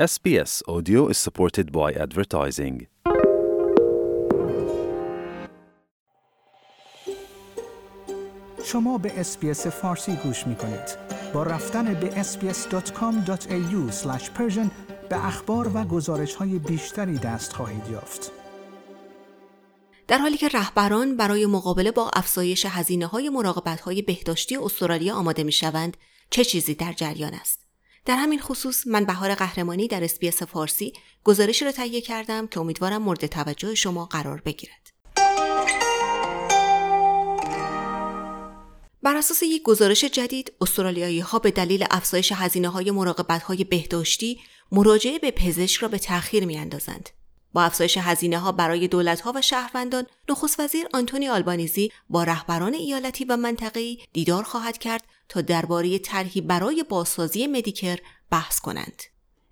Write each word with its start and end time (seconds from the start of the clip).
SBS 0.00 0.62
Audio 0.66 1.08
is 1.08 1.18
supported 1.18 1.70
by 1.70 1.92
advertising. 1.92 2.86
شما 8.64 8.98
به 8.98 9.20
اسپیس 9.20 9.66
فارسی 9.66 10.16
گوش 10.16 10.46
می 10.46 10.56
کنید. 10.56 10.98
با 11.34 11.42
رفتن 11.42 11.94
به 11.94 12.22
sbs.com.au 12.22 13.92
به 15.10 15.26
اخبار 15.26 15.70
و 15.74 15.84
گزارش 15.84 16.34
های 16.34 16.58
بیشتری 16.58 17.18
دست 17.18 17.52
خواهید 17.52 17.88
یافت. 17.90 18.32
در 20.08 20.18
حالی 20.18 20.36
که 20.36 20.48
رهبران 20.48 21.16
برای 21.16 21.46
مقابله 21.46 21.90
با 21.90 22.10
افزایش 22.14 22.66
هزینه 22.68 23.06
های 23.06 23.28
مراقبت 23.28 23.80
های 23.80 24.02
بهداشتی 24.02 24.56
استرالیا 24.56 25.14
آماده 25.14 25.44
می 25.44 25.52
شوند، 25.52 25.96
چه 26.30 26.44
چیزی 26.44 26.74
در 26.74 26.92
جریان 26.92 27.34
است؟ 27.34 27.71
در 28.04 28.16
همین 28.16 28.40
خصوص 28.40 28.86
من 28.86 29.04
بهار 29.04 29.34
قهرمانی 29.34 29.88
در 29.88 30.04
اسپیس 30.04 30.42
فارسی 30.42 30.92
گزارشی 31.24 31.64
را 31.64 31.72
تهیه 31.72 32.00
کردم 32.00 32.46
که 32.46 32.60
امیدوارم 32.60 33.02
مورد 33.02 33.26
توجه 33.26 33.74
شما 33.74 34.06
قرار 34.06 34.40
بگیرد. 34.40 34.88
بر 39.02 39.16
اساس 39.16 39.42
یک 39.42 39.62
گزارش 39.62 40.04
جدید، 40.04 40.52
استرالیایی 40.60 41.20
ها 41.20 41.38
به 41.38 41.50
دلیل 41.50 41.84
افزایش 41.90 42.32
هزینه 42.32 42.68
های 42.68 42.90
مراقبت 42.90 43.42
های 43.42 43.64
بهداشتی 43.64 44.40
مراجعه 44.72 45.18
به 45.18 45.30
پزشک 45.30 45.82
را 45.82 45.88
به 45.88 45.98
تأخیر 45.98 46.46
می 46.46 46.58
اندازند. 46.58 47.10
با 47.52 47.62
افزایش 47.62 47.98
هزینه 47.98 48.38
ها 48.38 48.52
برای 48.52 48.88
دولت 48.88 49.20
ها 49.20 49.32
و 49.34 49.42
شهروندان، 49.42 50.06
نخست 50.28 50.60
وزیر 50.60 50.86
آنتونی 50.92 51.28
آلبانیزی 51.28 51.92
با 52.10 52.24
رهبران 52.24 52.74
ایالتی 52.74 53.24
و 53.24 53.36
منطقه‌ای 53.36 53.98
دیدار 54.12 54.42
خواهد 54.42 54.78
کرد 54.78 55.04
تا 55.32 55.40
درباره 55.40 55.98
طرحی 55.98 56.40
برای 56.40 56.84
بازسازی 56.88 57.46
مدیکر 57.46 57.98
بحث 58.30 58.60
کنند. 58.60 59.02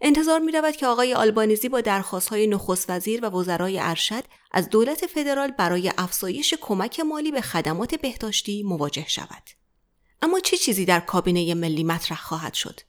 انتظار 0.00 0.40
می 0.40 0.52
رود 0.52 0.76
که 0.76 0.86
آقای 0.86 1.14
آلبانیزی 1.14 1.68
با 1.68 1.80
درخواست 1.80 2.28
های 2.28 2.46
نخست 2.46 2.90
وزیر 2.90 3.24
و 3.24 3.28
وزرای 3.28 3.78
ارشد 3.78 4.24
از 4.52 4.68
دولت 4.68 5.06
فدرال 5.06 5.50
برای 5.50 5.92
افزایش 5.98 6.54
کمک 6.60 7.00
مالی 7.00 7.32
به 7.32 7.40
خدمات 7.40 7.94
بهداشتی 7.94 8.62
مواجه 8.62 9.08
شود. 9.08 9.42
اما 10.22 10.40
چه 10.40 10.56
چیزی 10.56 10.84
در 10.84 11.00
کابینه 11.00 11.54
ملی 11.54 11.84
مطرح 11.84 12.18
خواهد 12.18 12.54
شد؟ 12.54 12.80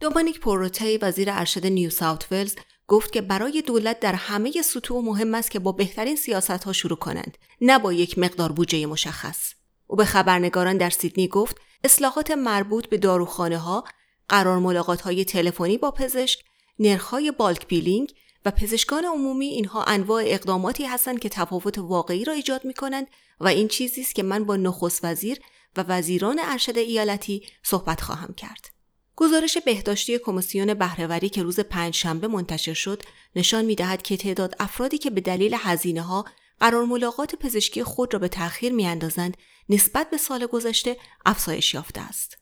دومانیک 0.00 0.40
پوروتی 0.40 0.98
وزیر 0.98 1.30
ارشد 1.30 1.66
نیو 1.66 1.90
ساوت 1.90 2.26
ولز 2.30 2.54
گفت 2.88 3.12
که 3.12 3.20
برای 3.22 3.62
دولت 3.62 4.00
در 4.00 4.14
همه 4.14 4.62
سطوح 4.62 5.04
مهم 5.04 5.34
است 5.34 5.50
که 5.50 5.58
با 5.58 5.72
بهترین 5.72 6.16
سیاست 6.16 6.64
ها 6.64 6.72
شروع 6.72 6.98
کنند 6.98 7.38
نه 7.60 7.78
با 7.78 7.92
یک 7.92 8.18
مقدار 8.18 8.52
بودجه 8.52 8.86
مشخص 8.86 9.54
او 9.86 9.96
به 9.96 10.04
خبرنگاران 10.04 10.76
در 10.76 10.90
سیدنی 10.90 11.28
گفت 11.28 11.56
اصلاحات 11.84 12.30
مربوط 12.30 12.86
به 12.86 12.98
داروخانه 12.98 13.58
ها 13.58 13.84
قرار 14.28 14.58
ملاقات 14.58 15.00
های 15.00 15.24
تلفنی 15.24 15.78
با 15.78 15.90
پزشک 15.90 16.44
نرخهای 16.78 17.30
بالک 17.30 17.66
بیلینگ 17.66 18.14
و 18.44 18.50
پزشکان 18.50 19.04
عمومی 19.04 19.46
اینها 19.46 19.84
انواع 19.84 20.22
اقداماتی 20.26 20.84
هستند 20.84 21.18
که 21.18 21.28
تفاوت 21.28 21.78
واقعی 21.78 22.24
را 22.24 22.32
ایجاد 22.32 22.64
می 22.64 22.74
کنند 22.74 23.06
و 23.40 23.48
این 23.48 23.68
چیزی 23.68 24.00
است 24.00 24.14
که 24.14 24.22
من 24.22 24.44
با 24.44 24.56
نخست 24.56 25.04
وزیر 25.04 25.38
و 25.76 25.84
وزیران 25.88 26.40
ارشد 26.42 26.78
ایالتی 26.78 27.42
صحبت 27.62 28.00
خواهم 28.00 28.34
کرد. 28.34 28.70
گزارش 29.16 29.58
بهداشتی 29.58 30.18
کمیسیون 30.18 30.74
بهرهوری 30.74 31.28
که 31.28 31.42
روز 31.42 31.60
پنجشنبه 31.60 32.28
منتشر 32.28 32.74
شد 32.74 33.02
نشان 33.36 33.64
می 33.64 33.74
دهد 33.74 34.02
که 34.02 34.16
تعداد 34.16 34.54
افرادی 34.60 34.98
که 34.98 35.10
به 35.10 35.20
دلیل 35.20 35.56
هزینه 35.58 36.02
ها 36.02 36.24
قرار 36.60 36.84
ملاقات 36.84 37.34
پزشکی 37.34 37.84
خود 37.84 38.14
را 38.14 38.18
به 38.18 38.28
تأخیر 38.28 38.72
می 38.72 38.86
اندازند 38.86 39.36
نسبت 39.68 40.10
به 40.10 40.16
سال 40.16 40.46
گذشته 40.46 40.96
افزایش 41.26 41.74
یافته 41.74 42.00
است. 42.00 42.38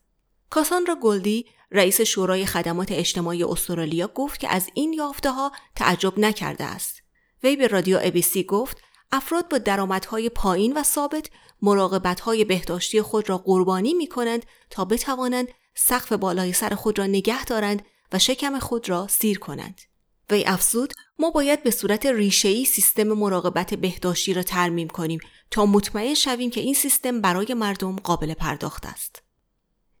کاساندرا 0.49 0.95
گلدی 0.95 1.45
رئیس 1.71 2.01
شورای 2.01 2.45
خدمات 2.45 2.91
اجتماعی 2.91 3.43
استرالیا 3.43 4.07
گفت 4.07 4.39
که 4.39 4.49
از 4.49 4.69
این 4.73 4.93
یافته 4.93 5.31
ها 5.31 5.51
تعجب 5.75 6.19
نکرده 6.19 6.63
است. 6.63 7.01
وی 7.43 7.55
به 7.55 7.67
رادیو 7.67 7.99
ابیسی 8.01 8.43
گفت 8.43 8.77
افراد 9.11 9.49
با 9.49 9.57
درآمدهای 9.57 10.29
پایین 10.29 10.73
و 10.73 10.83
ثابت 10.83 11.29
مراقبتهای 11.61 12.45
بهداشتی 12.45 13.01
خود 13.01 13.29
را 13.29 13.37
قربانی 13.37 13.93
می 13.93 14.07
کنند 14.07 14.45
تا 14.69 14.85
بتوانند 14.85 15.47
سقف 15.75 16.11
بالای 16.13 16.53
سر 16.53 16.75
خود 16.75 16.99
را 16.99 17.05
نگه 17.05 17.45
دارند 17.45 17.85
و 18.11 18.19
شکم 18.19 18.59
خود 18.59 18.89
را 18.89 19.07
سیر 19.07 19.39
کنند. 19.39 19.81
وی 20.33 20.43
افزود 20.45 20.93
ما 21.19 21.31
باید 21.31 21.63
به 21.63 21.71
صورت 21.71 22.05
ریشه‌ای 22.05 22.65
سیستم 22.65 23.03
مراقبت 23.03 23.73
بهداشتی 23.73 24.33
را 24.33 24.43
ترمیم 24.43 24.87
کنیم 24.87 25.19
تا 25.51 25.65
مطمئن 25.65 26.13
شویم 26.13 26.49
که 26.49 26.61
این 26.61 26.73
سیستم 26.73 27.21
برای 27.21 27.53
مردم 27.53 27.95
قابل 27.95 28.33
پرداخت 28.33 28.85
است. 28.85 29.23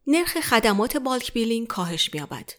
نرخ 0.07 0.39
خدمات 0.39 0.97
bulk 0.97 1.33
billing 1.33 1.67
کاهش 1.67 2.13
می‌یابد. 2.13 2.49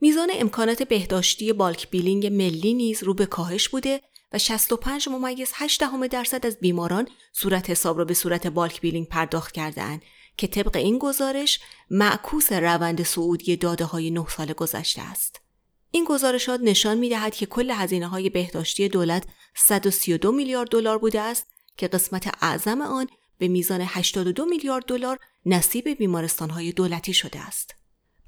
میزان 0.00 0.28
امکانات 0.34 0.82
بهداشتی 0.82 1.52
bulk 1.52 1.90
billing 1.90 2.26
ملی 2.26 2.74
نیز 2.74 3.02
رو 3.02 3.14
به 3.14 3.26
کاهش 3.26 3.68
بوده 3.68 4.00
و 4.32 4.38
65 4.38 5.08
ممیز 5.08 5.50
8 5.54 5.82
درصد 6.10 6.46
از 6.46 6.58
بیماران 6.60 7.08
صورت 7.32 7.70
حساب 7.70 7.98
را 7.98 8.04
به 8.04 8.14
صورت 8.14 8.46
bulk 8.46 8.80
billing 8.80 9.08
پرداخت 9.08 9.52
کرده 9.52 9.82
اند 9.82 10.02
که 10.36 10.46
طبق 10.46 10.76
این 10.76 10.98
گزارش 10.98 11.60
معکوس 11.90 12.52
روند 12.52 13.02
صعودی 13.02 13.56
داده 13.56 13.84
های 13.84 14.10
9 14.10 14.28
سال 14.28 14.52
گذشته 14.52 15.02
است. 15.02 15.47
این 15.90 16.04
گزارشات 16.04 16.60
نشان 16.62 16.98
می 16.98 17.08
دهد 17.08 17.34
که 17.34 17.46
کل 17.46 17.70
هزینه 17.70 18.06
های 18.06 18.30
بهداشتی 18.30 18.88
دولت 18.88 19.24
132 19.56 20.32
میلیارد 20.32 20.68
دلار 20.68 20.98
بوده 20.98 21.20
است 21.20 21.46
که 21.76 21.88
قسمت 21.88 22.28
اعظم 22.42 22.82
آن 22.82 23.06
به 23.38 23.48
میزان 23.48 23.80
82 23.80 24.44
میلیارد 24.44 24.84
دلار 24.84 25.18
نصیب 25.46 25.88
بیمارستان 25.88 26.50
های 26.50 26.72
دولتی 26.72 27.14
شده 27.14 27.40
است. 27.40 27.74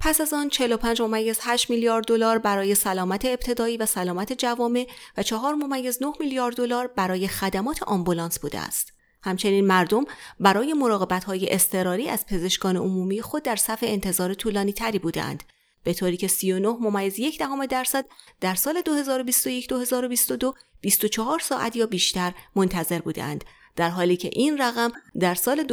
پس 0.01 0.21
از 0.21 0.33
آن 0.33 0.49
45 0.49 1.03
ممیز 1.03 1.39
8 1.43 1.71
میلیارد 1.71 2.05
دلار 2.05 2.39
برای 2.39 2.75
سلامت 2.75 3.25
ابتدایی 3.25 3.77
و 3.77 3.87
سلامت 3.87 4.33
جوامع 4.33 4.87
و 5.17 5.23
4 5.23 5.55
ممیز 5.55 6.03
9 6.03 6.13
میلیارد 6.21 6.57
دلار 6.57 6.87
برای 6.87 7.29
خدمات 7.29 7.83
آمبولانس 7.83 8.39
بوده 8.39 8.59
است. 8.59 8.93
همچنین 9.23 9.67
مردم 9.67 10.05
برای 10.41 10.73
مراقبت 10.73 11.25
های 11.25 11.53
اضطراری 11.53 12.09
از 12.09 12.27
پزشکان 12.27 12.77
عمومی 12.77 13.23
خود 13.23 13.43
در 13.43 13.57
صف 13.57 13.79
انتظار 13.83 14.35
طولانی 14.35 14.73
تری 14.73 14.99
بودند 14.99 15.43
به 15.85 15.95
طوری 15.95 16.17
که 16.17 16.29
39 16.29 16.69
ممیز 16.69 17.19
یک 17.19 17.39
دهم 17.39 17.67
درصد 17.67 18.05
در 18.41 18.55
سال 18.55 18.83
2021-2022 18.83 20.55
24 20.81 21.39
ساعت 21.39 21.77
یا 21.77 21.87
بیشتر 21.87 22.35
منتظر 22.57 22.99
بودند 22.99 23.45
در 23.77 23.91
حالی 23.91 24.17
که 24.17 24.31
این 24.33 24.59
رقم 24.59 24.93
در 25.21 25.35
سال 25.35 25.67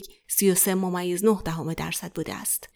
2020-2021 0.00 0.08
33 0.28 0.74
ممیز 0.74 1.24
9 1.24 1.38
دهم 1.44 1.72
درصد 1.72 2.12
بوده 2.12 2.34
است. 2.34 2.68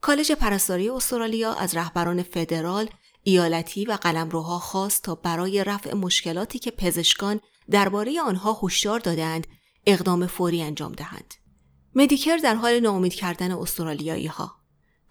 کالج 0.00 0.32
پرستاری 0.32 0.88
استرالیا 0.88 1.52
از 1.52 1.76
رهبران 1.76 2.22
فدرال، 2.22 2.88
ایالتی 3.22 3.84
و 3.84 3.92
قلمروها 3.92 4.58
خواست 4.58 5.02
تا 5.02 5.14
برای 5.14 5.64
رفع 5.64 5.94
مشکلاتی 5.94 6.58
که 6.58 6.70
پزشکان 6.70 7.40
درباره 7.70 8.20
آنها 8.20 8.60
هشدار 8.62 9.00
دادند 9.00 9.46
اقدام 9.86 10.26
فوری 10.26 10.62
انجام 10.62 10.92
دهند. 10.92 11.34
مدیکر 11.94 12.36
در 12.36 12.54
حال 12.54 12.80
ناامید 12.80 13.14
کردن 13.14 13.52
استرالیایی 13.52 14.26
ها. 14.26 14.61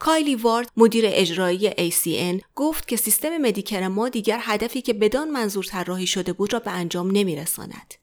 کایلی 0.03 0.35
وارد 0.35 0.71
مدیر 0.77 1.05
اجرایی 1.07 1.71
ACN 1.71 2.41
گفت 2.55 2.87
که 2.87 2.95
سیستم 2.97 3.37
مدیکر 3.37 3.87
ما 3.87 4.09
دیگر 4.09 4.39
هدفی 4.41 4.81
که 4.81 4.93
بدان 4.93 5.29
منظور 5.29 5.63
طراحی 5.63 6.07
شده 6.07 6.33
بود 6.33 6.53
را 6.53 6.59
به 6.59 6.71
انجام 6.71 7.11
نمیرساند. 7.11 7.93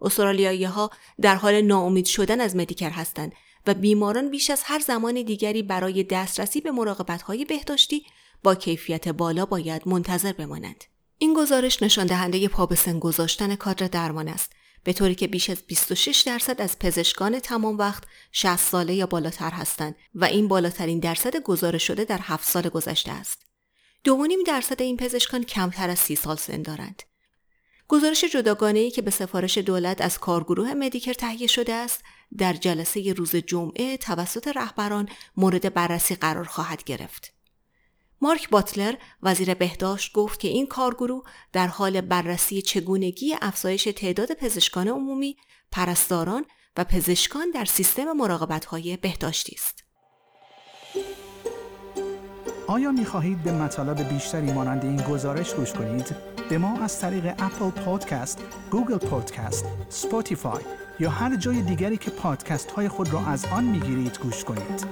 استرالیایی 0.00 0.64
ها 0.64 0.90
در 1.20 1.34
حال 1.34 1.60
ناامید 1.60 2.06
شدن 2.06 2.40
از 2.40 2.56
مدیکر 2.56 2.90
هستند 2.90 3.32
و 3.66 3.74
بیماران 3.74 4.30
بیش 4.30 4.50
از 4.50 4.62
هر 4.64 4.78
زمان 4.78 5.22
دیگری 5.22 5.62
برای 5.62 6.02
دسترسی 6.02 6.60
به 6.60 6.70
مراقبت 6.70 7.22
های 7.22 7.44
بهداشتی 7.44 8.06
با 8.42 8.54
کیفیت 8.54 9.08
بالا 9.08 9.46
باید 9.46 9.82
منتظر 9.88 10.32
بمانند. 10.32 10.84
این 11.18 11.34
گزارش 11.34 11.82
نشان 11.82 12.06
دهنده 12.06 12.48
پا 12.48 12.66
به 12.66 12.74
سن 12.74 12.98
گذاشتن 12.98 13.54
کادر 13.54 13.86
درمان 13.86 14.28
است 14.28 14.52
به 14.84 14.92
طوری 14.92 15.14
که 15.14 15.26
بیش 15.26 15.50
از 15.50 15.62
26 15.66 16.22
درصد 16.26 16.60
از 16.60 16.78
پزشکان 16.78 17.40
تمام 17.40 17.78
وقت 17.78 18.04
60 18.32 18.56
ساله 18.56 18.94
یا 18.94 19.06
بالاتر 19.06 19.50
هستند 19.50 19.94
و 20.14 20.24
این 20.24 20.48
بالاترین 20.48 20.98
درصد 20.98 21.36
گزارش 21.36 21.86
شده 21.86 22.04
در 22.04 22.18
7 22.22 22.48
سال 22.48 22.68
گذشته 22.68 23.12
است. 23.12 23.42
دومونیم 24.04 24.38
درصد 24.46 24.82
این 24.82 24.96
پزشکان 24.96 25.42
کمتر 25.42 25.90
از 25.90 25.98
30 25.98 26.16
سال 26.16 26.36
سن 26.36 26.62
دارند. 26.62 27.02
گزارش 27.88 28.24
جداگانه 28.24 28.78
ای 28.78 28.90
که 28.90 29.02
به 29.02 29.10
سفارش 29.10 29.58
دولت 29.58 30.00
از 30.00 30.18
کارگروه 30.18 30.74
مدیکر 30.74 31.12
تهیه 31.12 31.46
شده 31.46 31.72
است 31.72 32.02
در 32.38 32.52
جلسه 32.52 33.12
روز 33.12 33.36
جمعه 33.36 33.96
توسط 33.96 34.48
رهبران 34.48 35.08
مورد 35.36 35.74
بررسی 35.74 36.14
قرار 36.14 36.44
خواهد 36.44 36.84
گرفت. 36.84 37.32
مارک 38.24 38.50
باتلر 38.50 38.94
وزیر 39.22 39.54
بهداشت 39.54 40.12
گفت 40.12 40.40
که 40.40 40.48
این 40.48 40.66
کارگروه 40.66 41.24
در 41.52 41.66
حال 41.66 42.00
بررسی 42.00 42.62
چگونگی 42.62 43.34
افزایش 43.42 43.88
تعداد 43.96 44.32
پزشکان 44.32 44.88
عمومی، 44.88 45.36
پرستاران 45.72 46.44
و 46.76 46.84
پزشکان 46.84 47.50
در 47.50 47.64
سیستم 47.64 48.12
مراقبت‌های 48.12 48.96
بهداشتی 48.96 49.56
است. 49.58 49.84
آیا 52.66 52.92
می 52.92 53.04
خواهید 53.04 53.42
به 53.42 53.52
مطالب 53.52 54.08
بیشتری 54.08 54.52
مانند 54.52 54.84
این 54.84 54.96
گزارش 54.96 55.54
گوش 55.54 55.72
کنید؟ 55.72 56.16
به 56.48 56.58
ما 56.58 56.78
از 56.78 57.00
طریق 57.00 57.26
Apple 57.38 57.70
Podcast، 57.70 58.40
Google 58.70 58.98
Podcast، 58.98 59.64
Spotify 59.88 60.62
یا 61.00 61.10
هر 61.10 61.36
جای 61.36 61.62
دیگری 61.62 61.96
که 61.96 62.10
پادکست 62.10 62.70
های 62.70 62.88
خود 62.88 63.12
را 63.12 63.26
از 63.26 63.44
آن 63.44 63.64
می 63.64 63.80
گیرید 63.80 64.18
گوش 64.18 64.44
کنید. 64.44 64.86